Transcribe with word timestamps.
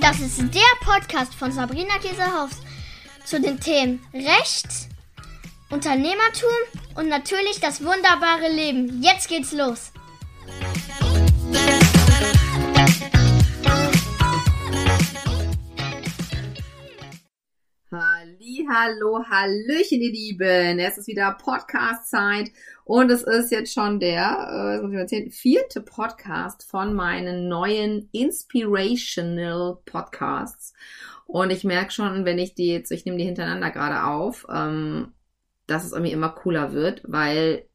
Das 0.00 0.18
ist 0.20 0.38
der 0.54 0.62
Podcast 0.80 1.34
von 1.34 1.52
Sabrina 1.52 1.98
Käsehaus 1.98 2.50
zu 3.24 3.40
den 3.40 3.60
Themen 3.60 4.00
Recht, 4.14 4.66
Unternehmertum 5.70 6.48
und 6.94 7.08
natürlich 7.08 7.60
das 7.60 7.84
wunderbare 7.84 8.50
Leben. 8.50 9.02
Jetzt 9.02 9.28
geht's 9.28 9.52
los. 9.52 9.92
Hallo, 18.68 19.24
Hallöchen, 19.28 20.00
ihr 20.00 20.12
Lieben. 20.12 20.78
Es 20.78 20.96
ist 20.96 21.08
wieder 21.08 21.32
Podcast-Zeit 21.32 22.50
und 22.84 23.10
es 23.10 23.22
ist 23.22 23.50
jetzt 23.50 23.72
schon 23.72 23.98
der, 23.98 24.78
äh, 24.78 24.82
muss 24.82 24.92
ich 24.92 24.98
erzählen, 24.98 25.30
vierte 25.30 25.80
Podcast 25.80 26.62
von 26.68 26.94
meinen 26.94 27.48
neuen 27.48 28.08
Inspirational 28.12 29.78
Podcasts. 29.84 30.74
Und 31.26 31.50
ich 31.50 31.64
merke 31.64 31.90
schon, 31.90 32.24
wenn 32.24 32.38
ich 32.38 32.54
die 32.54 32.68
jetzt, 32.68 32.92
ich 32.92 33.04
nehme 33.04 33.16
die 33.16 33.24
hintereinander 33.24 33.70
gerade 33.70 34.04
auf, 34.04 34.46
ähm, 34.52 35.12
dass 35.66 35.84
es 35.84 35.92
irgendwie 35.92 36.12
immer 36.12 36.28
cooler 36.28 36.72
wird, 36.72 37.02
weil 37.04 37.66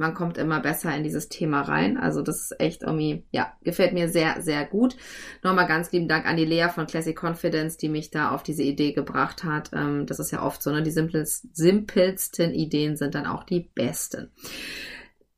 man 0.00 0.14
kommt 0.14 0.38
immer 0.38 0.60
besser 0.60 0.96
in 0.96 1.04
dieses 1.04 1.28
Thema 1.28 1.60
rein. 1.60 1.98
Also 1.98 2.22
das 2.22 2.40
ist 2.40 2.58
echt 2.58 2.82
irgendwie, 2.82 3.26
ja, 3.30 3.52
gefällt 3.62 3.92
mir 3.92 4.08
sehr, 4.08 4.40
sehr 4.40 4.64
gut. 4.64 4.96
Nochmal 5.44 5.66
ganz 5.66 5.92
lieben 5.92 6.08
Dank 6.08 6.26
an 6.26 6.38
die 6.38 6.46
Lea 6.46 6.68
von 6.74 6.86
Classic 6.86 7.16
Confidence, 7.16 7.76
die 7.76 7.90
mich 7.90 8.10
da 8.10 8.30
auf 8.30 8.42
diese 8.42 8.62
Idee 8.62 8.92
gebracht 8.92 9.44
hat. 9.44 9.70
Ähm, 9.74 10.06
das 10.06 10.18
ist 10.18 10.30
ja 10.30 10.42
oft 10.42 10.62
so, 10.62 10.70
ne? 10.70 10.82
Die 10.82 10.90
simpelsten, 10.90 12.54
Ideen 12.54 12.96
sind 12.96 13.14
dann 13.14 13.26
auch 13.26 13.44
die 13.44 13.70
besten. 13.74 14.32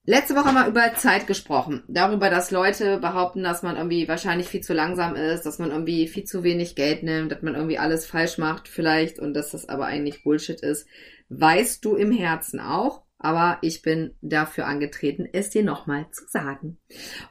Letzte 0.04 0.36
Woche 0.36 0.52
wir 0.52 0.68
über 0.68 0.94
Zeit 0.94 1.26
gesprochen. 1.26 1.82
Darüber, 1.88 2.30
dass 2.30 2.52
Leute 2.52 2.98
behaupten, 2.98 3.42
dass 3.42 3.62
man 3.64 3.76
irgendwie 3.76 4.06
wahrscheinlich 4.06 4.48
viel 4.48 4.60
zu 4.60 4.74
langsam 4.74 5.16
ist, 5.16 5.44
dass 5.44 5.58
man 5.58 5.70
irgendwie 5.70 6.06
viel 6.06 6.24
zu 6.24 6.44
wenig 6.44 6.76
Geld 6.76 7.02
nimmt, 7.02 7.32
dass 7.32 7.42
man 7.42 7.54
irgendwie 7.56 7.78
alles 7.78 8.06
falsch 8.06 8.38
macht 8.38 8.69
vielleicht 8.69 9.19
und 9.19 9.34
dass 9.34 9.50
das 9.50 9.69
aber 9.69 9.86
eigentlich 9.86 10.22
Bullshit 10.22 10.60
ist. 10.60 10.86
Weißt 11.28 11.84
du 11.84 11.97
im 11.97 12.12
Herzen 12.12 12.60
auch, 12.60 13.04
aber 13.23 13.59
ich 13.62 13.83
bin 13.83 14.15
dafür 14.20 14.67
angetreten, 14.67 15.28
es 15.33 15.51
dir 15.51 15.62
nochmal 15.62 16.06
zu 16.11 16.25
sagen. 16.28 16.78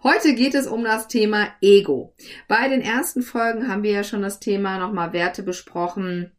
Heute 0.04 0.34
geht 0.34 0.56
es 0.56 0.68
um 0.68 0.84
das 0.84 1.08
Thema 1.08 1.50
Ego. 1.62 2.16
Bei 2.48 2.68
den 2.70 2.82
ersten 2.82 3.22
Folgen 3.22 3.68
haben 3.68 3.84
wir 3.84 3.92
ja 3.92 4.04
schon 4.04 4.22
das 4.22 4.40
Thema 4.40 4.78
nochmal 4.78 5.14
Werte 5.14 5.44
besprochen. 5.44 6.32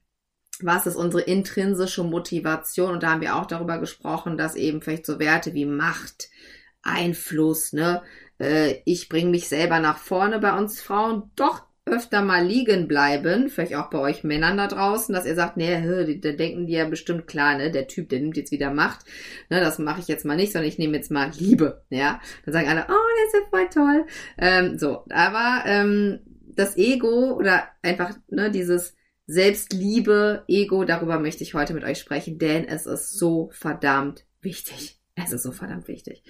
Was 0.61 0.87
ist 0.87 0.97
unsere 0.97 1.23
intrinsische 1.23 2.05
Motivation? 2.05 2.93
Und 2.93 3.03
da 3.03 3.11
haben 3.11 3.21
wir 3.21 3.37
auch 3.37 3.47
darüber 3.47 3.79
gesprochen, 3.79 4.37
dass 4.37 4.55
eben 4.55 4.83
vielleicht 4.83 5.07
so 5.07 5.19
Werte 5.19 5.55
wie 5.55 5.67
Macht, 5.67 6.29
Einfluss, 6.83 7.73
ne, 7.73 8.03
äh, 8.39 8.81
ich 8.85 9.09
bringe 9.09 9.31
mich 9.31 9.49
selber 9.49 9.79
nach 9.79 9.99
vorne 9.99 10.39
bei 10.39 10.57
uns 10.57 10.81
Frauen 10.81 11.31
doch 11.37 11.65
öfter 11.85 12.23
mal 12.23 12.47
liegen 12.47 12.87
bleiben, 12.87 13.49
vielleicht 13.49 13.75
auch 13.75 13.91
bei 13.91 13.99
euch 13.99 14.23
Männern 14.23 14.57
da 14.57 14.69
draußen, 14.69 15.13
dass 15.13 15.27
ihr 15.27 15.35
sagt, 15.35 15.57
nee, 15.57 16.19
da 16.21 16.33
denken 16.33 16.67
die 16.67 16.75
ja 16.75 16.85
bestimmt 16.85 17.27
klar, 17.27 17.57
ne, 17.57 17.71
der 17.71 17.89
Typ, 17.89 18.09
der 18.09 18.21
nimmt 18.21 18.37
jetzt 18.37 18.53
wieder 18.53 18.73
Macht, 18.73 19.05
ne, 19.51 19.61
das 19.61 19.79
mache 19.79 20.01
ich 20.01 20.09
jetzt 20.09 20.25
mal 20.25 20.37
nicht, 20.37 20.53
sondern 20.53 20.69
ich 20.69 20.79
nehme 20.79 20.97
jetzt 20.97 21.11
mal 21.11 21.33
Liebe, 21.37 21.85
ja. 21.91 22.21
Dann 22.45 22.53
sagen 22.55 22.69
alle, 22.69 22.87
oh, 22.89 23.09
der 23.19 23.27
ist 23.27 23.35
ja 23.35 23.51
voll 23.51 23.69
toll. 23.69 24.07
Ähm, 24.39 24.79
so, 24.79 25.05
aber 25.11 25.65
ähm, 25.67 26.21
das 26.55 26.77
Ego 26.77 27.33
oder 27.33 27.65
einfach, 27.83 28.15
ne, 28.29 28.51
dieses 28.51 28.95
Selbstliebe, 29.27 30.45
Ego, 30.47 30.85
darüber 30.85 31.19
möchte 31.19 31.43
ich 31.43 31.55
heute 31.55 31.75
mit 31.75 31.85
euch 31.85 31.99
sprechen, 31.99 32.39
denn 32.39 32.67
es 32.67 32.87
ist 32.87 33.19
so 33.19 33.51
verdammt 33.53 34.25
wichtig. 34.41 35.02
Es 35.15 35.31
ist 35.31 35.43
so 35.43 35.53
verdammt 35.53 35.89
wichtig. 35.89 36.23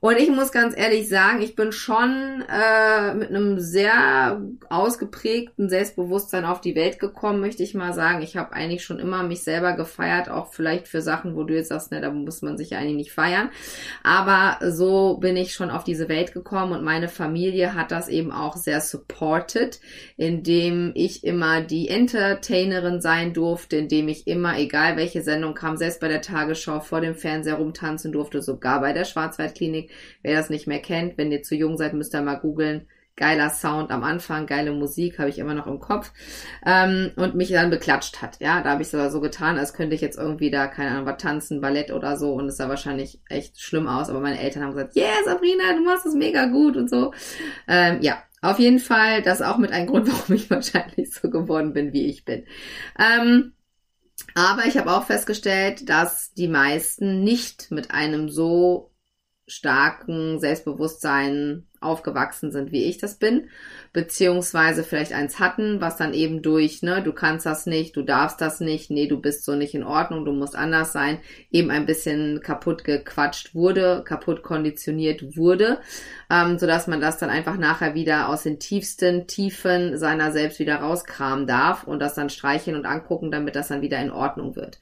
Und 0.00 0.18
ich 0.18 0.28
muss 0.28 0.52
ganz 0.52 0.76
ehrlich 0.76 1.08
sagen, 1.08 1.40
ich 1.40 1.56
bin 1.56 1.72
schon 1.72 2.44
äh, 2.46 3.14
mit 3.14 3.30
einem 3.30 3.58
sehr 3.58 4.42
ausgeprägten 4.68 5.70
Selbstbewusstsein 5.70 6.44
auf 6.44 6.60
die 6.60 6.74
Welt 6.74 6.98
gekommen, 6.98 7.40
möchte 7.40 7.62
ich 7.62 7.72
mal 7.72 7.94
sagen. 7.94 8.20
Ich 8.20 8.36
habe 8.36 8.52
eigentlich 8.52 8.84
schon 8.84 8.98
immer 8.98 9.22
mich 9.22 9.42
selber 9.42 9.72
gefeiert, 9.72 10.28
auch 10.28 10.52
vielleicht 10.52 10.86
für 10.86 11.00
Sachen, 11.00 11.34
wo 11.34 11.44
du 11.44 11.54
jetzt 11.54 11.68
sagst, 11.68 11.92
ne, 11.92 12.02
da 12.02 12.10
muss 12.10 12.42
man 12.42 12.58
sich 12.58 12.76
eigentlich 12.76 12.96
nicht 12.96 13.12
feiern. 13.12 13.48
Aber 14.02 14.58
so 14.70 15.16
bin 15.16 15.38
ich 15.38 15.54
schon 15.54 15.70
auf 15.70 15.84
diese 15.84 16.10
Welt 16.10 16.34
gekommen 16.34 16.72
und 16.72 16.84
meine 16.84 17.08
Familie 17.08 17.72
hat 17.72 17.90
das 17.90 18.08
eben 18.08 18.32
auch 18.32 18.58
sehr 18.58 18.82
supported, 18.82 19.80
indem 20.18 20.92
ich 20.94 21.24
immer 21.24 21.62
die 21.62 21.88
Entertainerin 21.88 23.00
sein 23.00 23.32
durfte, 23.32 23.78
indem 23.78 24.08
ich 24.08 24.26
immer, 24.26 24.58
egal 24.58 24.98
welche 24.98 25.22
Sendung 25.22 25.54
kam, 25.54 25.78
selbst 25.78 26.00
bei 26.00 26.08
der 26.08 26.20
Tagesschau 26.20 26.80
vor 26.80 27.00
dem 27.00 27.14
Fernseher 27.14 27.54
rumtanzen 27.54 28.12
durfte, 28.12 28.25
sogar 28.32 28.80
bei 28.80 28.92
der 28.92 29.04
Schwarzwaldklinik 29.04 29.90
Wer 30.22 30.36
das 30.36 30.50
nicht 30.50 30.66
mehr 30.66 30.80
kennt, 30.80 31.18
wenn 31.18 31.32
ihr 31.32 31.42
zu 31.42 31.54
jung 31.54 31.76
seid, 31.76 31.94
müsst 31.94 32.14
ihr 32.14 32.22
mal 32.22 32.36
googeln. 32.36 32.86
Geiler 33.16 33.48
Sound 33.48 33.90
am 33.92 34.04
Anfang, 34.04 34.46
geile 34.46 34.72
Musik, 34.72 35.18
habe 35.18 35.30
ich 35.30 35.38
immer 35.38 35.54
noch 35.54 35.66
im 35.66 35.80
Kopf. 35.80 36.12
Ähm, 36.66 37.12
und 37.16 37.34
mich 37.34 37.48
dann 37.48 37.70
beklatscht 37.70 38.20
hat. 38.20 38.38
Ja, 38.40 38.60
da 38.60 38.72
habe 38.72 38.82
ich 38.82 38.88
so, 38.88 39.08
so 39.08 39.22
getan, 39.22 39.56
als 39.56 39.72
könnte 39.72 39.94
ich 39.94 40.02
jetzt 40.02 40.18
irgendwie 40.18 40.50
da, 40.50 40.66
keine 40.66 40.90
Ahnung, 40.90 41.06
was 41.06 41.16
tanzen, 41.16 41.62
Ballett 41.62 41.90
oder 41.90 42.18
so. 42.18 42.34
Und 42.34 42.46
es 42.48 42.58
sah 42.58 42.68
wahrscheinlich 42.68 43.20
echt 43.30 43.58
schlimm 43.58 43.88
aus. 43.88 44.10
Aber 44.10 44.20
meine 44.20 44.38
Eltern 44.38 44.64
haben 44.64 44.72
gesagt, 44.72 44.96
yeah, 44.96 45.14
Sabrina, 45.24 45.72
du 45.74 45.82
machst 45.82 46.04
es 46.04 46.14
mega 46.14 46.44
gut 46.46 46.76
und 46.76 46.90
so. 46.90 47.14
Ähm, 47.66 48.02
ja, 48.02 48.22
auf 48.42 48.58
jeden 48.58 48.80
Fall, 48.80 49.22
das 49.22 49.40
ist 49.40 49.46
auch 49.46 49.56
mit 49.56 49.72
ein 49.72 49.86
Grund, 49.86 50.08
warum 50.12 50.36
ich 50.36 50.50
wahrscheinlich 50.50 51.10
so 51.12 51.30
geworden 51.30 51.72
bin, 51.72 51.94
wie 51.94 52.06
ich 52.06 52.26
bin. 52.26 52.44
Ähm, 52.98 53.54
aber 54.36 54.66
ich 54.66 54.76
habe 54.76 54.92
auch 54.92 55.04
festgestellt, 55.06 55.88
dass 55.88 56.34
die 56.34 56.46
meisten 56.46 57.24
nicht 57.24 57.70
mit 57.70 57.90
einem 57.90 58.28
so 58.28 58.92
starken 59.46 60.38
Selbstbewusstsein 60.40 61.66
aufgewachsen 61.80 62.50
sind, 62.52 62.72
wie 62.72 62.84
ich 62.84 62.98
das 62.98 63.16
bin, 63.16 63.48
beziehungsweise 63.92 64.82
vielleicht 64.82 65.12
eins 65.12 65.38
hatten, 65.38 65.80
was 65.80 65.96
dann 65.96 66.14
eben 66.14 66.42
durch, 66.42 66.82
ne, 66.82 67.02
du 67.02 67.12
kannst 67.12 67.46
das 67.46 67.66
nicht, 67.66 67.96
du 67.96 68.02
darfst 68.02 68.40
das 68.40 68.60
nicht, 68.60 68.90
nee, 68.90 69.06
du 69.06 69.20
bist 69.20 69.44
so 69.44 69.54
nicht 69.54 69.74
in 69.74 69.84
Ordnung, 69.84 70.24
du 70.24 70.32
musst 70.32 70.56
anders 70.56 70.92
sein, 70.92 71.18
eben 71.50 71.70
ein 71.70 71.86
bisschen 71.86 72.40
kaputt 72.42 72.84
gequatscht 72.84 73.54
wurde, 73.54 74.02
kaputt 74.06 74.42
konditioniert 74.42 75.36
wurde, 75.36 75.78
ähm, 76.30 76.58
sodass 76.58 76.86
man 76.86 77.00
das 77.00 77.18
dann 77.18 77.30
einfach 77.30 77.56
nachher 77.56 77.94
wieder 77.94 78.28
aus 78.28 78.42
den 78.42 78.58
tiefsten 78.58 79.26
Tiefen 79.26 79.96
seiner 79.96 80.32
selbst 80.32 80.58
wieder 80.58 80.76
rauskramen 80.76 81.46
darf 81.46 81.84
und 81.84 82.00
das 82.00 82.14
dann 82.14 82.30
streicheln 82.30 82.76
und 82.76 82.86
angucken, 82.86 83.30
damit 83.30 83.56
das 83.56 83.68
dann 83.68 83.82
wieder 83.82 83.98
in 84.00 84.10
Ordnung 84.10 84.56
wird. 84.56 84.78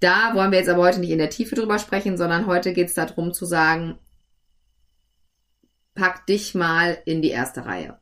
Da 0.00 0.34
wollen 0.34 0.50
wir 0.50 0.58
jetzt 0.58 0.68
aber 0.68 0.82
heute 0.82 1.00
nicht 1.00 1.10
in 1.10 1.18
der 1.18 1.30
Tiefe 1.30 1.54
drüber 1.54 1.78
sprechen, 1.78 2.16
sondern 2.16 2.46
heute 2.46 2.72
geht 2.72 2.88
es 2.88 2.94
darum 2.94 3.32
zu 3.32 3.44
sagen, 3.44 3.98
pack 5.94 6.26
dich 6.26 6.54
mal 6.54 6.98
in 7.04 7.22
die 7.22 7.30
erste 7.30 7.66
Reihe. 7.66 7.98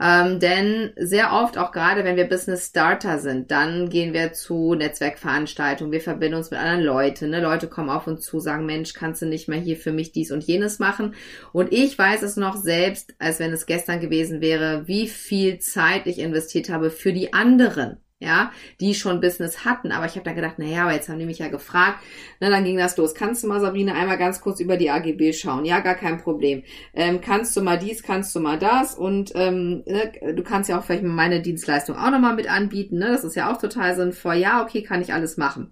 Ähm, 0.00 0.38
denn 0.38 0.92
sehr 0.96 1.32
oft, 1.32 1.58
auch 1.58 1.72
gerade 1.72 2.04
wenn 2.04 2.16
wir 2.16 2.28
Business 2.28 2.66
Starter 2.66 3.18
sind, 3.18 3.50
dann 3.50 3.88
gehen 3.88 4.12
wir 4.12 4.32
zu 4.32 4.74
Netzwerkveranstaltungen, 4.74 5.92
wir 5.92 6.00
verbinden 6.00 6.36
uns 6.36 6.52
mit 6.52 6.60
anderen 6.60 6.84
Leuten. 6.84 7.30
Ne? 7.30 7.40
Leute 7.40 7.66
kommen 7.66 7.90
auf 7.90 8.06
uns 8.06 8.24
zu, 8.24 8.38
sagen, 8.38 8.64
Mensch, 8.64 8.92
kannst 8.92 9.22
du 9.22 9.26
nicht 9.26 9.48
mehr 9.48 9.58
hier 9.58 9.76
für 9.76 9.90
mich 9.90 10.12
dies 10.12 10.30
und 10.30 10.44
jenes 10.44 10.78
machen? 10.78 11.14
Und 11.52 11.72
ich 11.72 11.98
weiß 11.98 12.22
es 12.22 12.36
noch 12.36 12.56
selbst, 12.56 13.14
als 13.18 13.40
wenn 13.40 13.52
es 13.52 13.66
gestern 13.66 13.98
gewesen 13.98 14.40
wäre, 14.40 14.86
wie 14.86 15.08
viel 15.08 15.58
Zeit 15.58 16.06
ich 16.06 16.20
investiert 16.20 16.68
habe 16.68 16.90
für 16.90 17.12
die 17.12 17.32
anderen 17.32 17.96
ja, 18.20 18.50
die 18.80 18.94
schon 18.94 19.20
Business 19.20 19.64
hatten. 19.64 19.92
Aber 19.92 20.06
ich 20.06 20.12
habe 20.12 20.24
dann 20.24 20.34
gedacht, 20.34 20.54
na 20.58 20.64
ja, 20.64 20.82
aber 20.82 20.92
jetzt 20.92 21.08
haben 21.08 21.20
die 21.20 21.26
mich 21.26 21.38
ja 21.38 21.48
gefragt. 21.48 22.00
Na, 22.40 22.50
dann 22.50 22.64
ging 22.64 22.76
das 22.76 22.96
los. 22.96 23.14
Kannst 23.14 23.44
du 23.44 23.46
mal, 23.46 23.60
Sabrina, 23.60 23.94
einmal 23.94 24.18
ganz 24.18 24.40
kurz 24.40 24.58
über 24.58 24.76
die 24.76 24.90
AGB 24.90 25.32
schauen? 25.32 25.64
Ja, 25.64 25.80
gar 25.80 25.94
kein 25.94 26.18
Problem. 26.18 26.64
Ähm, 26.94 27.20
kannst 27.20 27.56
du 27.56 27.62
mal 27.62 27.78
dies, 27.78 28.02
kannst 28.02 28.34
du 28.34 28.40
mal 28.40 28.58
das? 28.58 28.96
Und 28.96 29.32
ähm, 29.36 29.84
ne, 29.86 30.34
du 30.34 30.42
kannst 30.42 30.68
ja 30.68 30.78
auch 30.78 30.84
vielleicht 30.84 31.04
meine 31.04 31.40
Dienstleistung 31.40 31.96
auch 31.96 32.10
nochmal 32.10 32.34
mit 32.34 32.50
anbieten. 32.50 32.98
Ne? 32.98 33.06
Das 33.06 33.22
ist 33.22 33.36
ja 33.36 33.52
auch 33.52 33.60
total 33.60 33.94
sinnvoll. 33.94 34.34
Ja, 34.34 34.62
okay, 34.64 34.82
kann 34.82 35.00
ich 35.00 35.12
alles 35.12 35.36
machen. 35.36 35.70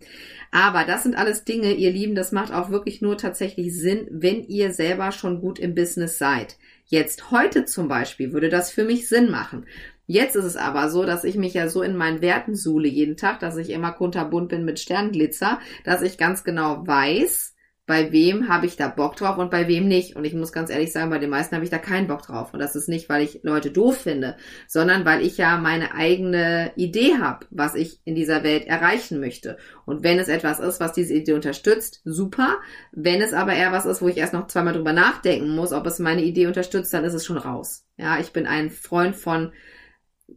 Aber 0.52 0.84
das 0.84 1.02
sind 1.02 1.16
alles 1.16 1.44
Dinge, 1.44 1.72
ihr 1.74 1.90
Lieben, 1.90 2.14
das 2.14 2.30
macht 2.30 2.52
auch 2.52 2.70
wirklich 2.70 3.02
nur 3.02 3.18
tatsächlich 3.18 3.74
Sinn, 3.74 4.06
wenn 4.10 4.44
ihr 4.44 4.72
selber 4.72 5.10
schon 5.10 5.40
gut 5.40 5.58
im 5.58 5.74
Business 5.74 6.18
seid. 6.18 6.56
Jetzt 6.86 7.32
heute 7.32 7.64
zum 7.64 7.88
Beispiel 7.88 8.32
würde 8.32 8.48
das 8.48 8.70
für 8.70 8.84
mich 8.84 9.08
Sinn 9.08 9.30
machen. 9.30 9.66
Jetzt 10.06 10.36
ist 10.36 10.44
es 10.44 10.56
aber 10.56 10.88
so, 10.88 11.04
dass 11.04 11.24
ich 11.24 11.36
mich 11.36 11.54
ja 11.54 11.68
so 11.68 11.82
in 11.82 11.96
meinen 11.96 12.20
Werten 12.20 12.54
suhle 12.54 12.88
jeden 12.88 13.16
Tag, 13.16 13.40
dass 13.40 13.56
ich 13.56 13.70
immer 13.70 13.92
kunterbunt 13.92 14.48
bin 14.48 14.64
mit 14.64 14.78
Sternglitzer, 14.78 15.60
dass 15.84 16.02
ich 16.02 16.16
ganz 16.16 16.44
genau 16.44 16.86
weiß, 16.86 17.56
bei 17.86 18.10
wem 18.10 18.48
habe 18.48 18.66
ich 18.66 18.76
da 18.76 18.88
Bock 18.88 19.14
drauf 19.16 19.38
und 19.38 19.50
bei 19.50 19.68
wem 19.68 19.86
nicht. 19.86 20.16
Und 20.16 20.24
ich 20.24 20.34
muss 20.34 20.52
ganz 20.52 20.70
ehrlich 20.70 20.90
sagen, 20.90 21.08
bei 21.08 21.20
den 21.20 21.30
meisten 21.30 21.54
habe 21.54 21.64
ich 21.64 21.70
da 21.70 21.78
keinen 21.78 22.08
Bock 22.08 22.22
drauf. 22.22 22.52
Und 22.52 22.58
das 22.58 22.74
ist 22.74 22.88
nicht, 22.88 23.08
weil 23.08 23.22
ich 23.22 23.40
Leute 23.44 23.70
doof 23.70 23.96
finde, 23.96 24.36
sondern 24.66 25.04
weil 25.04 25.24
ich 25.24 25.36
ja 25.38 25.56
meine 25.56 25.94
eigene 25.94 26.72
Idee 26.74 27.18
habe, 27.20 27.46
was 27.50 27.76
ich 27.76 28.00
in 28.04 28.16
dieser 28.16 28.42
Welt 28.42 28.66
erreichen 28.66 29.20
möchte. 29.20 29.56
Und 29.84 30.02
wenn 30.02 30.18
es 30.18 30.26
etwas 30.26 30.58
ist, 30.58 30.80
was 30.80 30.94
diese 30.94 31.14
Idee 31.14 31.34
unterstützt, 31.34 32.00
super. 32.04 32.56
Wenn 32.90 33.22
es 33.22 33.32
aber 33.32 33.54
eher 33.54 33.70
was 33.70 33.86
ist, 33.86 34.02
wo 34.02 34.08
ich 34.08 34.16
erst 34.16 34.32
noch 34.32 34.48
zweimal 34.48 34.74
drüber 34.74 34.92
nachdenken 34.92 35.54
muss, 35.54 35.72
ob 35.72 35.86
es 35.86 36.00
meine 36.00 36.24
Idee 36.24 36.48
unterstützt, 36.48 36.92
dann 36.92 37.04
ist 37.04 37.14
es 37.14 37.24
schon 37.24 37.38
raus. 37.38 37.86
Ja, 37.96 38.18
ich 38.18 38.32
bin 38.32 38.46
ein 38.46 38.70
Freund 38.70 39.14
von 39.14 39.52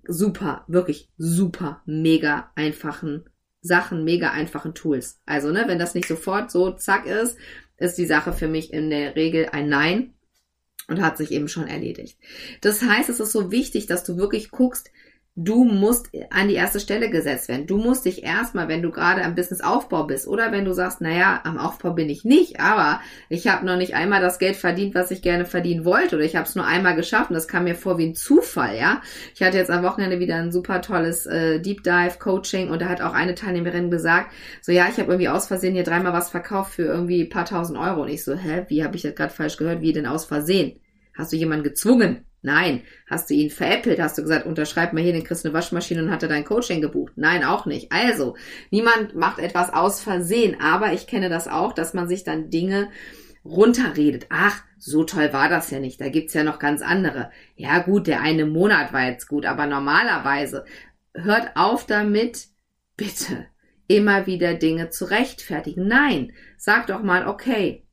super, 0.07 0.65
wirklich 0.67 1.09
super, 1.17 1.81
mega 1.85 2.51
einfachen 2.55 3.29
Sachen 3.61 4.03
mega 4.03 4.31
einfachen 4.31 4.73
Tools. 4.73 5.19
Also, 5.25 5.51
ne, 5.51 5.65
wenn 5.67 5.79
das 5.79 5.95
nicht 5.95 6.07
sofort 6.07 6.51
so 6.51 6.71
zack 6.71 7.05
ist, 7.05 7.37
ist 7.77 7.97
die 7.97 8.05
Sache 8.05 8.33
für 8.33 8.47
mich 8.47 8.73
in 8.73 8.89
der 8.89 9.15
Regel 9.15 9.49
ein 9.51 9.69
Nein 9.69 10.13
und 10.87 11.01
hat 11.01 11.17
sich 11.17 11.31
eben 11.31 11.47
schon 11.47 11.67
erledigt. 11.67 12.17
Das 12.61 12.81
heißt, 12.81 13.09
es 13.09 13.19
ist 13.19 13.31
so 13.31 13.51
wichtig, 13.51 13.85
dass 13.85 14.03
du 14.03 14.17
wirklich 14.17 14.51
guckst, 14.51 14.91
Du 15.35 15.63
musst 15.63 16.09
an 16.31 16.49
die 16.49 16.55
erste 16.55 16.81
Stelle 16.81 17.09
gesetzt 17.09 17.47
werden. 17.47 17.65
Du 17.65 17.77
musst 17.77 18.03
dich 18.03 18.23
erstmal, 18.23 18.67
wenn 18.67 18.81
du 18.81 18.91
gerade 18.91 19.23
am 19.23 19.35
Businessaufbau 19.35 20.03
bist 20.03 20.27
oder 20.27 20.51
wenn 20.51 20.65
du 20.65 20.73
sagst, 20.73 20.99
naja, 20.99 21.39
am 21.45 21.57
Aufbau 21.57 21.93
bin 21.93 22.09
ich 22.09 22.25
nicht, 22.25 22.59
aber 22.59 22.99
ich 23.29 23.47
habe 23.47 23.65
noch 23.65 23.77
nicht 23.77 23.95
einmal 23.95 24.19
das 24.19 24.37
Geld 24.37 24.57
verdient, 24.57 24.95
was 24.95 25.11
ich 25.11 25.21
gerne 25.21 25.45
verdienen 25.45 25.85
wollte 25.85 26.17
oder 26.17 26.25
ich 26.25 26.35
habe 26.35 26.45
es 26.45 26.55
nur 26.55 26.65
einmal 26.65 26.93
geschafft 26.97 27.29
und 27.29 27.35
das 27.35 27.47
kam 27.47 27.63
mir 27.63 27.75
vor 27.75 27.97
wie 27.97 28.07
ein 28.07 28.15
Zufall, 28.15 28.75
ja. 28.75 29.01
Ich 29.33 29.41
hatte 29.41 29.55
jetzt 29.55 29.71
am 29.71 29.83
Wochenende 29.83 30.19
wieder 30.19 30.35
ein 30.35 30.51
super 30.51 30.81
tolles 30.81 31.25
äh, 31.25 31.61
Deep 31.61 31.83
Dive 31.83 32.17
Coaching 32.19 32.69
und 32.69 32.81
da 32.81 32.89
hat 32.89 33.01
auch 33.01 33.13
eine 33.13 33.33
Teilnehmerin 33.33 33.89
gesagt, 33.89 34.33
so 34.61 34.73
ja, 34.73 34.87
ich 34.91 34.97
habe 34.97 35.09
irgendwie 35.09 35.29
aus 35.29 35.47
Versehen 35.47 35.73
hier 35.73 35.85
dreimal 35.85 36.11
was 36.11 36.29
verkauft 36.29 36.73
für 36.73 36.83
irgendwie 36.83 37.21
ein 37.21 37.29
paar 37.29 37.45
tausend 37.45 37.79
Euro 37.79 38.01
und 38.01 38.09
ich 38.09 38.25
so, 38.25 38.35
hä, 38.35 38.65
wie 38.67 38.83
habe 38.83 38.97
ich 38.97 39.03
das 39.03 39.15
gerade 39.15 39.33
falsch 39.33 39.55
gehört? 39.55 39.79
Wie 39.79 39.93
denn 39.93 40.05
aus 40.05 40.25
Versehen? 40.25 40.81
Hast 41.15 41.31
du 41.31 41.37
jemanden 41.37 41.63
gezwungen? 41.63 42.25
Nein. 42.41 42.83
Hast 43.07 43.29
du 43.29 43.33
ihn 43.33 43.49
veräppelt? 43.49 43.99
Hast 43.99 44.17
du 44.17 44.21
gesagt, 44.21 44.45
unterschreib 44.45 44.93
mal 44.93 45.03
hier, 45.03 45.13
den 45.13 45.23
kriegst 45.23 45.43
du 45.43 45.49
eine 45.49 45.57
Waschmaschine 45.57 46.03
und 46.03 46.11
hat 46.11 46.23
er 46.23 46.29
dein 46.29 46.45
Coaching 46.45 46.81
gebucht? 46.81 47.13
Nein, 47.15 47.43
auch 47.43 47.65
nicht. 47.65 47.91
Also, 47.91 48.35
niemand 48.71 49.15
macht 49.15 49.39
etwas 49.39 49.73
aus 49.73 50.01
Versehen, 50.01 50.59
aber 50.61 50.93
ich 50.93 51.07
kenne 51.07 51.29
das 51.29 51.47
auch, 51.47 51.73
dass 51.73 51.93
man 51.93 52.07
sich 52.07 52.23
dann 52.23 52.49
Dinge 52.49 52.89
runterredet. 53.43 54.27
Ach, 54.29 54.63
so 54.77 55.03
toll 55.03 55.33
war 55.33 55.49
das 55.49 55.71
ja 55.71 55.79
nicht. 55.79 55.99
Da 55.99 56.09
gibt's 56.09 56.33
ja 56.33 56.43
noch 56.43 56.59
ganz 56.59 56.81
andere. 56.81 57.31
Ja 57.55 57.79
gut, 57.79 58.07
der 58.07 58.21
eine 58.21 58.45
Monat 58.45 58.93
war 58.93 59.09
jetzt 59.09 59.27
gut, 59.27 59.45
aber 59.45 59.65
normalerweise 59.65 60.65
hört 61.13 61.51
auf 61.55 61.85
damit, 61.85 62.47
bitte, 62.95 63.47
immer 63.87 64.27
wieder 64.27 64.53
Dinge 64.53 64.89
zu 64.89 65.05
rechtfertigen. 65.05 65.87
Nein, 65.87 66.31
sag 66.57 66.87
doch 66.87 67.01
mal, 67.01 67.27
okay, 67.27 67.85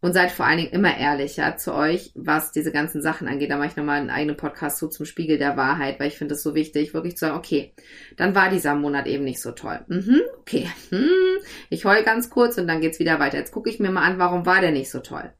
und 0.00 0.14
seid 0.14 0.30
vor 0.30 0.46
allen 0.46 0.58
Dingen 0.58 0.72
immer 0.72 0.96
ehrlicher 0.96 1.56
zu 1.56 1.74
euch, 1.74 2.12
was 2.14 2.52
diese 2.52 2.72
ganzen 2.72 3.02
Sachen 3.02 3.28
angeht. 3.28 3.50
Da 3.50 3.56
mache 3.56 3.68
ich 3.68 3.76
nochmal 3.76 4.00
einen 4.00 4.10
eigenen 4.10 4.36
Podcast 4.36 4.78
zu 4.78 4.88
zum 4.88 5.04
Spiegel 5.04 5.36
der 5.36 5.56
Wahrheit, 5.56 6.00
weil 6.00 6.08
ich 6.08 6.16
finde 6.16 6.34
es 6.34 6.42
so 6.42 6.54
wichtig, 6.54 6.94
wirklich 6.94 7.16
zu 7.16 7.26
sagen, 7.26 7.36
okay, 7.36 7.74
dann 8.16 8.34
war 8.34 8.50
dieser 8.50 8.74
Monat 8.74 9.06
eben 9.06 9.24
nicht 9.24 9.42
so 9.42 9.52
toll. 9.52 9.80
Mhm, 9.88 10.22
okay, 10.40 10.68
hm, 10.88 11.38
ich 11.68 11.84
heul 11.84 12.02
ganz 12.02 12.30
kurz 12.30 12.56
und 12.56 12.66
dann 12.66 12.80
geht's 12.80 12.98
wieder 12.98 13.20
weiter. 13.20 13.38
Jetzt 13.38 13.52
gucke 13.52 13.68
ich 13.68 13.78
mir 13.78 13.90
mal 13.90 14.02
an, 14.02 14.18
warum 14.18 14.46
war 14.46 14.60
der 14.60 14.72
nicht 14.72 14.90
so 14.90 15.00
toll? 15.00 15.32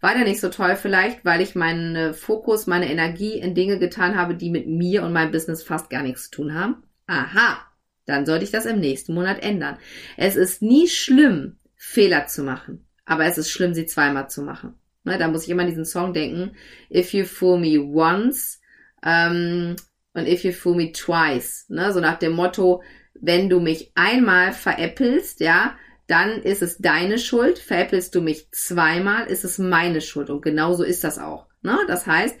War 0.00 0.14
der 0.14 0.24
nicht 0.24 0.40
so 0.40 0.48
toll 0.48 0.74
vielleicht, 0.74 1.24
weil 1.24 1.40
ich 1.40 1.54
meinen 1.54 2.12
Fokus, 2.12 2.66
meine 2.66 2.90
Energie 2.90 3.38
in 3.38 3.54
Dinge 3.54 3.78
getan 3.78 4.16
habe, 4.16 4.34
die 4.34 4.50
mit 4.50 4.66
mir 4.66 5.04
und 5.04 5.12
meinem 5.12 5.30
Business 5.30 5.62
fast 5.62 5.90
gar 5.90 6.02
nichts 6.02 6.24
zu 6.24 6.42
tun 6.42 6.54
haben? 6.54 6.82
Aha, 7.06 7.58
dann 8.04 8.26
sollte 8.26 8.44
ich 8.44 8.50
das 8.50 8.66
im 8.66 8.80
nächsten 8.80 9.14
Monat 9.14 9.42
ändern. 9.42 9.78
Es 10.16 10.34
ist 10.34 10.60
nie 10.60 10.88
schlimm, 10.88 11.56
Fehler 11.76 12.26
zu 12.26 12.42
machen. 12.42 12.87
Aber 13.08 13.24
es 13.24 13.38
ist 13.38 13.50
schlimm, 13.50 13.72
sie 13.72 13.86
zweimal 13.86 14.28
zu 14.28 14.42
machen. 14.42 14.74
Ne, 15.02 15.16
da 15.16 15.28
muss 15.28 15.44
ich 15.44 15.48
immer 15.48 15.62
an 15.62 15.68
diesen 15.68 15.86
Song 15.86 16.12
denken. 16.12 16.54
If 16.94 17.14
you 17.14 17.24
fool 17.24 17.58
me 17.58 17.80
once 17.80 18.60
ähm, 19.02 19.76
und 20.12 20.28
if 20.28 20.44
you 20.44 20.52
fool 20.52 20.76
me 20.76 20.92
twice. 20.92 21.64
Ne, 21.70 21.90
so 21.94 22.00
nach 22.00 22.18
dem 22.18 22.32
Motto, 22.32 22.82
wenn 23.14 23.48
du 23.48 23.60
mich 23.60 23.92
einmal 23.94 24.52
veräppelst, 24.52 25.40
ja, 25.40 25.74
dann 26.06 26.42
ist 26.42 26.60
es 26.60 26.76
deine 26.76 27.18
Schuld. 27.18 27.58
Veräppelst 27.58 28.14
du 28.14 28.20
mich 28.20 28.50
zweimal, 28.52 29.26
ist 29.26 29.44
es 29.44 29.56
meine 29.56 30.02
Schuld. 30.02 30.28
Und 30.28 30.42
genauso 30.42 30.82
ist 30.82 31.02
das 31.02 31.18
auch. 31.18 31.46
Ne? 31.62 31.78
Das 31.88 32.06
heißt, 32.06 32.36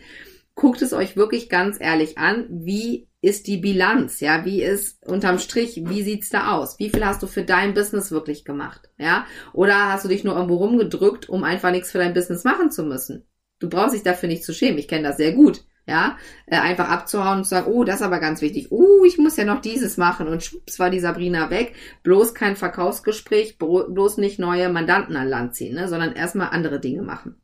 guckt 0.54 0.82
es 0.82 0.92
euch 0.92 1.16
wirklich 1.16 1.48
ganz 1.48 1.80
ehrlich 1.80 2.18
an, 2.18 2.46
wie 2.50 3.07
ist 3.20 3.48
die 3.48 3.56
Bilanz, 3.56 4.20
ja, 4.20 4.44
wie 4.44 4.62
ist 4.62 5.04
unterm 5.06 5.38
Strich, 5.38 5.82
wie 5.84 6.02
sieht's 6.02 6.28
da 6.28 6.52
aus? 6.52 6.78
Wie 6.78 6.90
viel 6.90 7.04
hast 7.04 7.22
du 7.22 7.26
für 7.26 7.42
dein 7.42 7.74
Business 7.74 8.12
wirklich 8.12 8.44
gemacht, 8.44 8.90
ja? 8.96 9.26
Oder 9.52 9.92
hast 9.92 10.04
du 10.04 10.08
dich 10.08 10.22
nur 10.22 10.34
irgendwo 10.36 10.56
rumgedrückt, 10.56 11.28
um 11.28 11.42
einfach 11.42 11.72
nichts 11.72 11.90
für 11.90 11.98
dein 11.98 12.14
Business 12.14 12.44
machen 12.44 12.70
zu 12.70 12.84
müssen? 12.84 13.26
Du 13.58 13.68
brauchst 13.68 13.94
dich 13.94 14.04
dafür 14.04 14.28
nicht 14.28 14.44
zu 14.44 14.54
schämen, 14.54 14.78
ich 14.78 14.86
kenne 14.86 15.08
das 15.08 15.16
sehr 15.16 15.32
gut, 15.32 15.64
ja? 15.84 16.16
Äh, 16.46 16.58
einfach 16.58 16.88
abzuhauen 16.88 17.38
und 17.38 17.44
zu 17.44 17.50
sagen, 17.50 17.72
oh, 17.72 17.82
das 17.82 17.96
ist 17.96 18.02
aber 18.02 18.20
ganz 18.20 18.40
wichtig, 18.40 18.68
oh, 18.70 19.04
ich 19.04 19.18
muss 19.18 19.36
ja 19.36 19.44
noch 19.44 19.62
dieses 19.62 19.96
machen 19.96 20.28
und 20.28 20.44
schwupps 20.44 20.78
war 20.78 20.90
die 20.90 21.00
Sabrina 21.00 21.50
weg, 21.50 21.74
bloß 22.04 22.34
kein 22.34 22.54
Verkaufsgespräch, 22.54 23.58
bloß 23.58 24.18
nicht 24.18 24.38
neue 24.38 24.68
Mandanten 24.68 25.16
an 25.16 25.28
Land 25.28 25.56
ziehen, 25.56 25.74
ne? 25.74 25.88
sondern 25.88 26.12
erstmal 26.12 26.50
andere 26.50 26.78
Dinge 26.78 27.02
machen. 27.02 27.40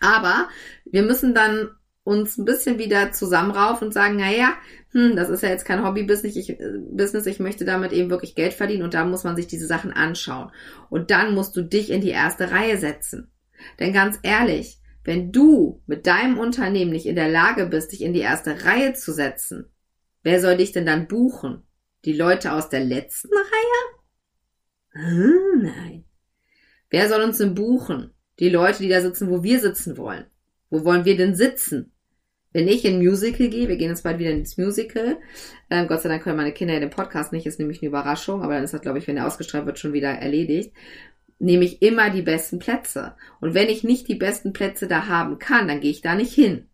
Aber 0.00 0.48
wir 0.84 1.02
müssen 1.02 1.34
dann 1.34 1.70
uns 2.08 2.38
ein 2.38 2.46
bisschen 2.46 2.78
wieder 2.78 3.12
zusammenraufen 3.12 3.88
und 3.88 3.92
sagen, 3.92 4.16
naja, 4.16 4.54
hm, 4.92 5.14
das 5.14 5.28
ist 5.28 5.42
ja 5.42 5.50
jetzt 5.50 5.66
kein 5.66 5.84
Hobby-Business, 5.84 6.36
ich, 6.36 6.56
Business, 6.90 7.26
ich 7.26 7.38
möchte 7.38 7.66
damit 7.66 7.92
eben 7.92 8.08
wirklich 8.08 8.34
Geld 8.34 8.54
verdienen 8.54 8.82
und 8.82 8.94
da 8.94 9.04
muss 9.04 9.24
man 9.24 9.36
sich 9.36 9.46
diese 9.46 9.66
Sachen 9.66 9.92
anschauen. 9.92 10.50
Und 10.88 11.10
dann 11.10 11.34
musst 11.34 11.54
du 11.54 11.62
dich 11.62 11.90
in 11.90 12.00
die 12.00 12.08
erste 12.08 12.50
Reihe 12.50 12.78
setzen. 12.78 13.30
Denn 13.78 13.92
ganz 13.92 14.18
ehrlich, 14.22 14.80
wenn 15.04 15.32
du 15.32 15.82
mit 15.86 16.06
deinem 16.06 16.38
Unternehmen 16.38 16.92
nicht 16.92 17.04
in 17.04 17.16
der 17.16 17.28
Lage 17.28 17.66
bist, 17.66 17.92
dich 17.92 18.00
in 18.00 18.14
die 18.14 18.20
erste 18.20 18.64
Reihe 18.64 18.94
zu 18.94 19.12
setzen, 19.12 19.66
wer 20.22 20.40
soll 20.40 20.56
dich 20.56 20.72
denn 20.72 20.86
dann 20.86 21.08
buchen? 21.08 21.62
Die 22.06 22.14
Leute 22.14 22.52
aus 22.52 22.70
der 22.70 22.84
letzten 22.84 23.34
Reihe? 23.34 25.04
Hm, 25.04 25.62
nein. 25.62 26.04
Wer 26.88 27.08
soll 27.10 27.20
uns 27.20 27.36
denn 27.36 27.54
buchen? 27.54 28.14
Die 28.38 28.48
Leute, 28.48 28.82
die 28.82 28.88
da 28.88 29.02
sitzen, 29.02 29.28
wo 29.28 29.42
wir 29.42 29.60
sitzen 29.60 29.98
wollen. 29.98 30.24
Wo 30.70 30.84
wollen 30.84 31.04
wir 31.04 31.18
denn 31.18 31.34
sitzen? 31.34 31.92
Wenn 32.52 32.66
ich 32.66 32.84
in 32.84 32.98
Musical 32.98 33.48
gehe, 33.48 33.68
wir 33.68 33.76
gehen 33.76 33.90
jetzt 33.90 34.04
bald 34.04 34.18
wieder 34.18 34.30
ins 34.30 34.56
Musical. 34.56 35.18
Ähm, 35.68 35.86
Gott 35.86 36.00
sei 36.02 36.08
Dank 36.08 36.22
können 36.22 36.36
meine 36.36 36.52
Kinder 36.52 36.74
ja 36.74 36.80
den 36.80 36.90
Podcast 36.90 37.32
nicht, 37.32 37.46
ist 37.46 37.58
nämlich 37.58 37.82
eine 37.82 37.88
Überraschung, 37.88 38.42
aber 38.42 38.54
dann 38.54 38.64
ist 38.64 38.72
das, 38.72 38.80
glaube 38.80 38.98
ich, 38.98 39.06
wenn 39.06 39.18
er 39.18 39.26
ausgestrahlt 39.26 39.66
wird, 39.66 39.78
schon 39.78 39.92
wieder 39.92 40.08
erledigt. 40.08 40.72
Nehme 41.38 41.64
ich 41.64 41.82
immer 41.82 42.10
die 42.10 42.22
besten 42.22 42.58
Plätze. 42.58 43.14
Und 43.40 43.54
wenn 43.54 43.68
ich 43.68 43.84
nicht 43.84 44.08
die 44.08 44.14
besten 44.14 44.52
Plätze 44.52 44.88
da 44.88 45.06
haben 45.06 45.38
kann, 45.38 45.68
dann 45.68 45.80
gehe 45.80 45.90
ich 45.90 46.00
da 46.00 46.14
nicht 46.14 46.32
hin. 46.32 46.68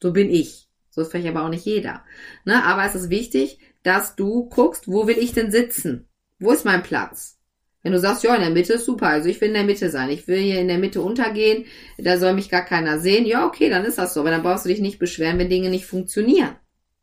So 0.00 0.12
bin 0.12 0.30
ich. 0.30 0.68
So 0.90 1.02
ist 1.02 1.10
vielleicht 1.10 1.28
aber 1.28 1.44
auch 1.44 1.50
nicht 1.50 1.66
jeder. 1.66 2.04
Ne? 2.44 2.64
Aber 2.64 2.84
es 2.84 2.94
ist 2.94 3.10
wichtig, 3.10 3.58
dass 3.82 4.16
du 4.16 4.48
guckst, 4.48 4.88
wo 4.88 5.06
will 5.06 5.18
ich 5.18 5.32
denn 5.32 5.50
sitzen? 5.50 6.08
Wo 6.38 6.52
ist 6.52 6.64
mein 6.64 6.82
Platz? 6.82 7.39
Wenn 7.82 7.92
du 7.92 7.98
sagst, 7.98 8.22
ja, 8.24 8.34
in 8.34 8.42
der 8.42 8.50
Mitte 8.50 8.74
ist 8.74 8.84
super, 8.84 9.06
also 9.06 9.28
ich 9.28 9.40
will 9.40 9.48
in 9.48 9.54
der 9.54 9.64
Mitte 9.64 9.88
sein, 9.88 10.10
ich 10.10 10.28
will 10.28 10.38
hier 10.38 10.60
in 10.60 10.68
der 10.68 10.78
Mitte 10.78 11.00
untergehen, 11.00 11.64
da 11.96 12.18
soll 12.18 12.34
mich 12.34 12.50
gar 12.50 12.64
keiner 12.64 12.98
sehen, 12.98 13.24
ja, 13.24 13.46
okay, 13.46 13.70
dann 13.70 13.86
ist 13.86 13.96
das 13.96 14.12
so, 14.12 14.20
aber 14.20 14.30
dann 14.30 14.42
brauchst 14.42 14.66
du 14.66 14.68
dich 14.68 14.80
nicht 14.80 14.98
beschweren, 14.98 15.38
wenn 15.38 15.48
Dinge 15.48 15.70
nicht 15.70 15.86
funktionieren. 15.86 16.56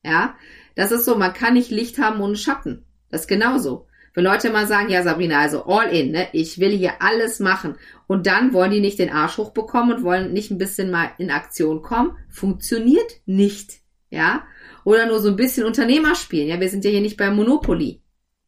Ja, 0.03 0.35
das 0.75 0.91
ist 0.91 1.05
so, 1.05 1.15
man 1.15 1.33
kann 1.33 1.55
nicht 1.55 1.71
Licht 1.71 1.97
haben 1.97 2.21
ohne 2.21 2.35
Schatten. 2.35 2.85
Das 3.09 3.21
ist 3.21 3.27
genauso. 3.27 3.87
Wenn 4.13 4.23
Leute 4.23 4.49
mal 4.49 4.67
sagen, 4.67 4.89
ja, 4.89 5.03
Sabrina, 5.03 5.39
also 5.39 5.65
all 5.65 5.89
in, 5.89 6.11
ne, 6.11 6.27
ich 6.31 6.59
will 6.59 6.71
hier 6.71 7.01
alles 7.01 7.39
machen 7.39 7.75
und 8.07 8.25
dann 8.25 8.53
wollen 8.53 8.71
die 8.71 8.79
nicht 8.79 8.99
den 8.99 9.11
Arsch 9.11 9.37
hochbekommen 9.37 9.95
und 9.95 10.03
wollen 10.03 10.33
nicht 10.33 10.51
ein 10.51 10.57
bisschen 10.57 10.89
mal 10.91 11.11
in 11.17 11.29
Aktion 11.31 11.81
kommen, 11.81 12.17
funktioniert 12.29 13.11
nicht. 13.25 13.81
Ja, 14.09 14.43
oder 14.85 15.05
nur 15.05 15.19
so 15.19 15.29
ein 15.29 15.35
bisschen 15.35 15.65
Unternehmer 15.65 16.15
spielen. 16.15 16.47
Ja, 16.47 16.59
wir 16.59 16.69
sind 16.69 16.85
ja 16.85 16.91
hier 16.91 17.01
nicht 17.01 17.17
bei 17.17 17.29
Monopoly. 17.29 18.01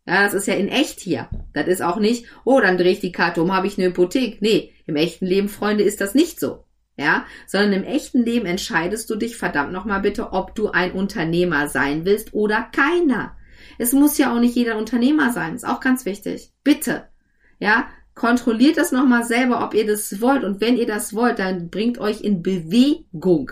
Ja, 0.10 0.24
das 0.24 0.34
ist 0.34 0.48
ja 0.48 0.56
in 0.56 0.70
echt 0.70 1.00
hier. 1.02 1.30
Das 1.54 1.68
ist 1.68 1.84
auch 1.84 1.98
nicht, 1.98 2.26
oh, 2.44 2.60
dann 2.60 2.80
drehe 2.80 2.94
ich 2.94 3.00
die 3.00 3.12
Karte 3.12 3.44
um, 3.44 3.54
habe 3.56 3.68
ich 3.68 3.78
eine 3.78 3.90
Hypothek. 3.90 4.42
Nee, 4.42 4.74
im 4.88 4.96
echten 4.96 5.28
Leben, 5.28 5.50
Freunde, 5.50 5.84
ist 5.84 6.02
das 6.02 6.16
nicht 6.16 6.40
so. 6.40 6.66
Ja, 6.98 7.26
sondern 7.46 7.74
im 7.74 7.84
echten 7.84 8.26
Leben 8.26 8.48
entscheidest 8.48 9.08
du 9.12 9.16
dich 9.16 9.38
verdammt 9.38 9.72
nochmal 9.72 10.02
bitte, 10.02 10.34
ob 10.34 10.56
du 10.56 10.70
ein 10.70 10.94
Unternehmer 10.94 11.70
sein 11.70 12.06
willst 12.06 12.34
oder 12.34 12.68
keiner. 12.76 13.38
Es 13.78 13.94
muss 13.94 14.18
ja 14.18 14.34
auch 14.36 14.40
nicht 14.40 14.56
jeder 14.56 14.80
Unternehmer 14.80 15.32
sein, 15.32 15.54
ist 15.54 15.68
auch 15.68 15.80
ganz 15.80 16.06
wichtig. 16.06 16.54
Bitte. 16.64 17.04
Ja, 17.60 17.88
kontrolliert 18.16 18.78
das 18.78 18.92
nochmal 18.92 19.26
selber, 19.26 19.64
ob 19.64 19.76
ihr 19.76 19.86
das 19.86 20.22
wollt. 20.22 20.44
Und 20.44 20.60
wenn 20.60 20.76
ihr 20.76 20.88
das 20.88 21.14
wollt, 21.14 21.38
dann 21.38 21.70
bringt 21.70 22.00
euch 22.00 22.22
in 22.22 22.42
Bewegung. 22.42 23.52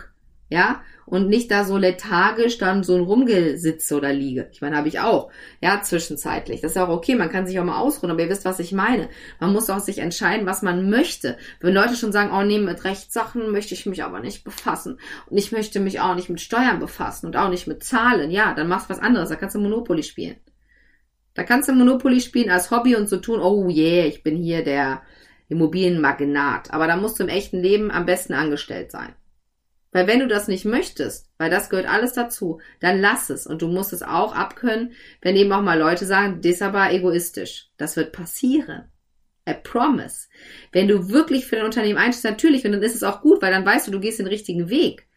Ja, 0.50 0.82
und 1.08 1.30
nicht 1.30 1.50
da 1.52 1.64
so 1.64 1.78
lethargisch 1.78 2.58
dann 2.58 2.84
so 2.84 2.94
ein 2.94 3.04
Rumgesitze 3.04 3.96
oder 3.96 4.12
liege. 4.12 4.50
Ich 4.52 4.60
meine, 4.60 4.76
habe 4.76 4.90
ich 4.90 5.00
auch. 5.00 5.32
Ja, 5.62 5.82
zwischenzeitlich. 5.82 6.60
Das 6.60 6.72
ist 6.72 6.78
auch 6.78 6.90
okay. 6.90 7.16
Man 7.16 7.30
kann 7.30 7.48
sich 7.48 7.58
auch 7.58 7.64
mal 7.64 7.80
ausruhen, 7.80 8.12
aber 8.12 8.22
ihr 8.22 8.30
wisst, 8.30 8.44
was 8.44 8.60
ich 8.60 8.74
meine. 8.74 9.08
Man 9.40 9.54
muss 9.54 9.70
auch 9.70 9.80
sich 9.80 10.00
entscheiden, 10.00 10.46
was 10.46 10.64
man 10.64 10.90
möchte. 10.90 11.38
Wenn 11.62 11.74
Leute 11.74 11.96
schon 11.96 12.12
sagen, 12.12 12.32
oh 12.38 12.44
nee, 12.44 12.60
mit 12.60 12.84
Rechtssachen 12.84 13.52
möchte 13.52 13.74
ich 13.74 13.86
mich 13.86 14.04
aber 14.04 14.20
nicht 14.20 14.44
befassen. 14.44 15.00
Und 15.28 15.38
ich 15.38 15.54
möchte 15.54 15.80
mich 15.80 16.02
auch 16.02 16.14
nicht 16.14 16.30
mit 16.30 16.42
Steuern 16.42 16.80
befassen 16.80 17.28
und 17.28 17.38
auch 17.38 17.50
nicht 17.50 17.68
mit 17.68 17.86
Zahlen. 17.86 18.30
Ja, 18.30 18.54
dann 18.54 18.68
machst 18.68 18.90
du 18.90 18.94
was 18.94 19.02
anderes. 19.02 19.30
Da 19.30 19.38
kannst 19.38 19.56
du 19.56 19.60
Monopoly 19.60 20.04
spielen. 20.04 20.36
Da 21.36 21.44
kannst 21.44 21.70
du 21.70 21.74
Monopoly 21.74 22.20
spielen 22.20 22.50
als 22.50 22.70
Hobby 22.70 22.98
und 22.98 23.08
so 23.08 23.16
tun, 23.16 23.40
oh 23.40 23.70
yeah, 23.70 24.06
ich 24.06 24.24
bin 24.24 24.36
hier 24.36 24.62
der 24.62 25.04
Immobilienmagnat. 25.48 26.74
Aber 26.74 26.86
da 26.86 26.98
musst 26.98 27.18
du 27.18 27.24
im 27.24 27.30
echten 27.30 27.62
Leben 27.62 27.92
am 27.92 28.06
besten 28.06 28.34
angestellt 28.34 28.92
sein. 28.92 29.16
Weil 29.98 30.06
wenn 30.06 30.20
du 30.20 30.28
das 30.28 30.48
nicht 30.48 30.64
möchtest, 30.64 31.28
weil 31.40 31.50
das 31.50 31.72
gehört 31.72 31.90
alles 31.90 32.14
dazu, 32.14 32.62
dann 32.80 33.02
lass 33.02 33.32
es. 33.32 33.48
Und 33.48 33.64
du 33.64 33.68
musst 33.68 33.94
es 33.94 34.04
auch 34.04 34.36
abkönnen, 34.36 34.92
wenn 35.24 35.36
eben 35.36 35.52
auch 35.52 35.64
mal 35.64 35.80
Leute 35.80 36.06
sagen, 36.06 36.40
das 36.44 36.52
ist 36.52 36.62
aber 36.62 36.92
egoistisch. 36.92 37.72
Das 37.78 37.96
wird 37.96 38.12
passieren. 38.12 38.92
I 39.50 39.56
promise. 39.56 40.28
Wenn 40.72 40.88
du 40.88 41.10
wirklich 41.10 41.48
für 41.48 41.56
dein 41.56 41.66
Unternehmen 41.66 41.98
einstehst, 41.98 42.26
natürlich, 42.26 42.62
dann 42.62 42.74
ist 42.74 42.94
es 42.94 43.02
auch 43.02 43.22
gut, 43.22 43.42
weil 43.42 43.52
dann 43.52 43.66
weißt 43.66 43.88
du, 43.88 43.92
du 43.92 44.00
gehst 44.00 44.20
den 44.20 44.28
richtigen 44.28 44.70
Weg. 44.70 45.08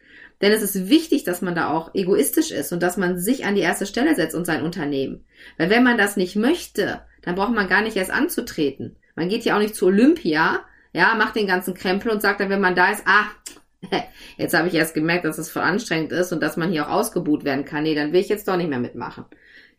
Denn 0.41 0.51
es 0.51 0.63
ist 0.63 0.89
wichtig, 0.89 1.25
dass 1.25 1.43
man 1.43 1.53
da 1.53 1.69
auch 1.69 1.93
egoistisch 1.93 2.49
ist 2.49 2.73
und 2.73 2.81
dass 2.81 2.97
man 2.97 3.19
sich 3.19 3.45
an 3.45 3.53
die 3.53 3.61
erste 3.61 3.85
Stelle 3.85 4.15
setzt 4.15 4.33
und 4.33 4.45
sein 4.45 4.63
Unternehmen. 4.63 5.27
Weil 5.59 5.69
wenn 5.69 5.83
man 5.83 5.99
das 5.99 6.17
nicht 6.17 6.35
möchte, 6.35 7.03
dann 7.21 7.35
braucht 7.35 7.53
man 7.53 7.69
gar 7.69 7.83
nicht 7.83 7.97
erst 7.97 8.09
anzutreten. 8.09 8.97
Man 9.15 9.29
geht 9.29 9.45
ja 9.45 9.55
auch 9.55 9.61
nicht 9.61 9.75
zu 9.75 9.85
Olympia, 9.85 10.61
ja, 10.91 11.13
macht 11.13 11.35
den 11.35 11.45
ganzen 11.45 11.75
Krempel 11.75 12.11
und 12.11 12.23
sagt 12.23 12.39
dann, 12.39 12.49
wenn 12.49 12.61
man 12.61 12.73
da 12.73 12.89
ist, 12.89 13.03
ah, 13.05 13.27
jetzt 14.37 14.53
habe 14.53 14.67
ich 14.67 14.73
erst 14.73 14.93
gemerkt, 14.93 15.25
dass 15.25 15.37
es 15.37 15.49
voll 15.49 15.63
anstrengend 15.63 16.11
ist 16.11 16.31
und 16.31 16.41
dass 16.41 16.57
man 16.57 16.71
hier 16.71 16.87
auch 16.87 16.91
ausgebuht 16.91 17.43
werden 17.43 17.65
kann. 17.65 17.83
Nee, 17.83 17.95
dann 17.95 18.13
will 18.13 18.21
ich 18.21 18.29
jetzt 18.29 18.47
doch 18.47 18.57
nicht 18.57 18.69
mehr 18.69 18.79
mitmachen. 18.79 19.25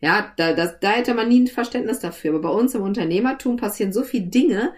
Ja, 0.01 0.33
da, 0.37 0.53
das, 0.53 0.81
da 0.81 0.91
hätte 0.91 1.15
man 1.15 1.29
nie 1.29 1.41
ein 1.41 1.47
Verständnis 1.47 2.01
dafür. 2.01 2.31
Aber 2.31 2.43
bei 2.43 2.49
uns 2.49 2.75
im 2.75 2.83
Unternehmertum 2.83 3.57
passieren 3.57 3.93
so 3.93 4.03
viele 4.03 4.27
Dinge, 4.27 4.73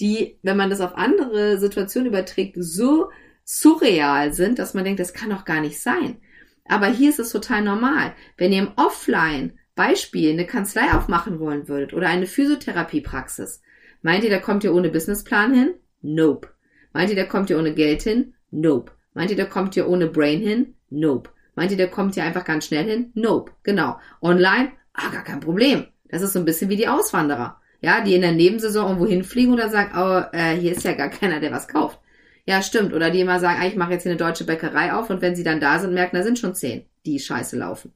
die, 0.00 0.38
wenn 0.42 0.56
man 0.56 0.70
das 0.70 0.80
auf 0.80 0.96
andere 0.96 1.58
Situationen 1.58 2.08
überträgt, 2.08 2.56
so 2.58 3.10
surreal 3.44 4.32
sind, 4.32 4.58
dass 4.58 4.74
man 4.74 4.84
denkt, 4.84 5.00
das 5.00 5.12
kann 5.12 5.30
doch 5.30 5.44
gar 5.44 5.60
nicht 5.60 5.80
sein. 5.80 6.16
Aber 6.64 6.86
hier 6.86 7.10
ist 7.10 7.18
es 7.18 7.32
total 7.32 7.62
normal. 7.62 8.14
Wenn 8.38 8.52
ihr 8.52 8.62
im 8.62 8.72
Offline 8.76 9.58
Beispiel 9.74 10.30
eine 10.30 10.46
Kanzlei 10.46 10.92
aufmachen 10.92 11.40
wollen 11.40 11.68
würdet 11.68 11.92
oder 11.92 12.08
eine 12.08 12.26
Physiotherapiepraxis, 12.26 13.60
meint 14.02 14.24
ihr, 14.24 14.30
da 14.30 14.38
kommt 14.38 14.64
ihr 14.64 14.74
ohne 14.74 14.88
Businessplan 14.88 15.52
hin? 15.52 15.74
Nope. 16.00 16.48
Meint 16.92 17.10
ihr, 17.10 17.16
da 17.16 17.24
kommt 17.24 17.50
ihr 17.50 17.58
ohne 17.58 17.74
Geld 17.74 18.02
hin? 18.02 18.34
Nope. 18.50 18.92
Meint 19.14 19.30
ihr, 19.30 19.36
da 19.36 19.44
kommt 19.44 19.76
ihr 19.76 19.88
ohne 19.88 20.06
Brain 20.06 20.40
hin? 20.40 20.74
Nope. 20.90 21.30
Meint 21.54 21.72
ihr, 21.72 21.78
da 21.78 21.86
kommt 21.86 22.16
ihr 22.16 22.24
einfach 22.24 22.44
ganz 22.44 22.66
schnell 22.66 22.84
hin? 22.84 23.10
Nope. 23.14 23.52
Genau. 23.62 23.98
Online? 24.22 24.72
Ah, 24.92 25.10
gar 25.10 25.24
kein 25.24 25.40
Problem. 25.40 25.86
Das 26.08 26.22
ist 26.22 26.32
so 26.32 26.38
ein 26.38 26.44
bisschen 26.44 26.70
wie 26.70 26.76
die 26.76 26.88
Auswanderer. 26.88 27.60
Ja, 27.80 28.02
die 28.02 28.14
in 28.14 28.20
der 28.20 28.32
Nebensaison 28.32 28.86
irgendwo 28.86 29.06
hinfliegen 29.06 29.52
und 29.52 29.58
dann 29.58 29.70
sagen, 29.70 29.92
oh, 29.96 30.36
äh, 30.36 30.54
hier 30.54 30.72
ist 30.72 30.84
ja 30.84 30.92
gar 30.92 31.08
keiner, 31.10 31.40
der 31.40 31.52
was 31.52 31.68
kauft. 31.68 31.98
Ja, 32.46 32.62
stimmt. 32.62 32.92
Oder 32.92 33.10
die 33.10 33.20
immer 33.20 33.40
sagen, 33.40 33.58
ah, 33.60 33.66
ich 33.66 33.76
mache 33.76 33.92
jetzt 33.92 34.02
hier 34.02 34.12
eine 34.12 34.18
deutsche 34.18 34.44
Bäckerei 34.44 34.92
auf 34.92 35.10
und 35.10 35.22
wenn 35.22 35.36
sie 35.36 35.44
dann 35.44 35.60
da 35.60 35.78
sind, 35.78 35.94
merken, 35.94 36.16
da 36.16 36.22
sind 36.22 36.38
schon 36.38 36.54
zehn, 36.54 36.84
die 37.06 37.18
scheiße 37.18 37.56
laufen. 37.56 37.92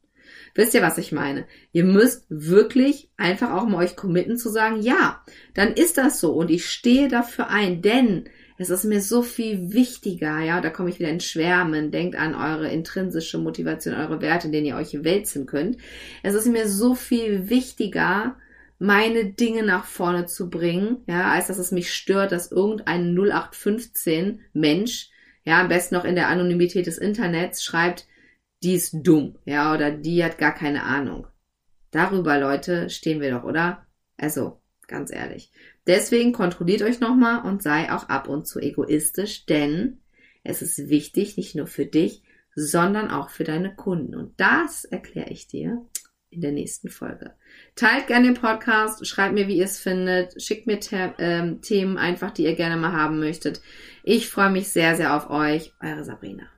Wisst 0.55 0.75
ihr, 0.75 0.83
was 0.83 0.99
ich 0.99 1.11
meine? 1.11 1.47
Ihr 1.73 1.85
müsst 1.85 2.27
wirklich 2.29 3.11
einfach 3.17 3.53
auch 3.53 3.67
mal 3.67 3.85
euch 3.85 3.97
committen 3.97 4.37
zu 4.37 4.51
sagen, 4.51 4.81
ja, 4.81 5.23
dann 5.55 5.73
ist 5.73 5.99
das 5.99 6.21
so 6.21 6.33
und 6.33 6.51
ich 6.51 6.67
stehe 6.67 7.09
dafür 7.09 7.49
ein, 7.49 7.83
denn 7.83 8.29
es 8.57 8.71
ist 8.71 8.85
mir 8.85 9.01
so 9.01 9.23
viel 9.23 9.73
wichtiger, 9.73 10.41
ja, 10.41 10.61
da 10.61 10.71
komme 10.71 10.89
ich 10.89 10.99
wieder 10.99 11.11
ins 11.11 11.25
Schwärmen, 11.25 11.91
denkt 11.91 12.17
an 12.17 12.35
eure 12.35 12.71
intrinsische 12.71 13.39
Motivation, 13.39 13.95
eure 13.95 14.21
Werte, 14.21 14.47
in 14.47 14.53
denen 14.53 14.67
ihr 14.67 14.77
euch 14.77 15.03
wälzen 15.03 15.47
könnt. 15.47 15.79
Es 16.23 16.35
ist 16.35 16.47
mir 16.47 16.69
so 16.69 16.95
viel 16.95 17.49
wichtiger, 17.51 18.37
meine 18.79 19.25
Dinge 19.25 19.65
nach 19.65 19.85
vorne 19.85 20.27
zu 20.27 20.51
bringen, 20.51 20.99
ja, 21.07 21.33
als 21.33 21.49
dass 21.49 21.59
es 21.59 21.73
mich 21.73 21.93
stört, 21.93 22.33
dass 22.33 22.53
irgendein 22.53 23.15
0815 23.15 24.41
Mensch, 24.53 25.11
ja, 25.45 25.61
am 25.61 25.69
besten 25.69 25.97
noch 25.97 26.05
in 26.05 26.15
der 26.15 26.29
Anonymität 26.29 26.87
des 26.87 26.99
Internets 26.99 27.65
schreibt, 27.65 28.07
die 28.63 28.75
ist 28.75 28.95
dumm, 29.03 29.37
ja, 29.45 29.75
oder 29.75 29.91
die 29.91 30.25
hat 30.25 30.39
gar 30.39 30.55
keine 30.55 30.85
Ahnung. 30.85 31.27
Darüber, 31.91 32.39
Leute, 32.39 32.89
stehen 32.89 33.21
wir 33.21 33.31
doch, 33.31 33.45
oder? 33.45 33.87
Also, 34.17 34.61
ganz 34.89 35.13
ehrlich. 35.13 35.51
Deswegen 35.87 36.33
kontrolliert 36.33 36.83
euch 36.83 37.01
nochmal 37.01 37.45
und 37.45 37.63
sei 37.63 37.93
auch 37.93 38.09
ab 38.09 38.29
und 38.29 38.47
zu 38.47 38.61
egoistisch, 38.61 39.47
denn 39.47 40.01
es 40.43 40.63
ist 40.63 40.89
wichtig, 40.89 41.37
nicht 41.37 41.55
nur 41.55 41.67
für 41.67 41.87
dich, 41.87 42.23
sondern 42.55 43.11
auch 43.11 43.31
für 43.31 43.45
deine 43.45 43.75
Kunden. 43.75 44.15
Und 44.15 44.39
das 44.39 44.85
erkläre 44.85 45.31
ich 45.31 45.49
dir 45.49 45.85
in 46.31 46.41
der 46.41 46.53
nächsten 46.53 46.89
Folge. 46.89 47.35
Teilt 47.77 48.09
gerne 48.09 48.27
den 48.27 48.41
Podcast, 48.41 49.07
schreibt 49.07 49.35
mir, 49.35 49.49
wie 49.49 49.59
ihr 49.59 49.65
es 49.65 49.79
findet, 49.79 50.41
schickt 50.43 50.67
mir 50.67 50.79
ähm, 51.19 51.61
Themen 51.63 51.97
einfach, 51.97 52.31
die 52.31 52.45
ihr 52.45 52.57
gerne 52.57 52.77
mal 52.77 52.93
haben 52.93 53.21
möchtet. 53.21 53.61
Ich 54.03 54.29
freue 54.29 54.51
mich 54.51 54.69
sehr, 54.69 54.97
sehr 54.97 55.17
auf 55.17 55.31
euch. 55.31 55.73
Eure 55.81 56.05
Sabrina. 56.05 56.54